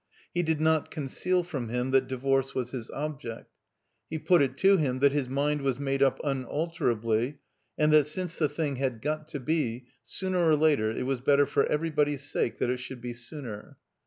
He 0.33 0.41
did 0.41 0.59
not 0.59 0.89
conceal 0.89 1.43
from 1.43 1.69
him 1.69 1.91
that 1.91 2.07
divorce 2.07 2.55
was 2.55 2.71
his 2.71 2.89
object. 2.89 3.53
He 4.09 4.17
put 4.17 4.41
it 4.41 4.57
to 4.57 4.77
him 4.77 4.97
that 4.97 5.11
his 5.11 5.29
mind 5.29 5.61
was 5.61 5.77
made 5.77 6.01
up 6.01 6.19
imalterably, 6.23 7.37
and 7.77 7.93
that 7.93 8.07
since 8.07 8.35
the 8.35 8.49
thing 8.49 8.77
had 8.77 8.99
got 8.99 9.27
to 9.27 9.39
be, 9.39 9.85
sooner 10.03 10.39
or 10.39 10.55
later, 10.55 10.89
it 10.89 11.03
was 11.03 11.21
better 11.21 11.45
for 11.45 11.67
everybody's 11.67 12.23
sake 12.23 12.57
that 12.57 12.71
it 12.71 12.77
should 12.77 12.99
be 12.99 13.13
sooner. 13.13 13.77